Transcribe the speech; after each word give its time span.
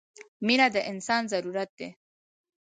•مینه 0.45 0.67
د 0.73 0.77
انسان 0.91 1.21
ضرورت 1.31 1.69
دی. 1.79 1.89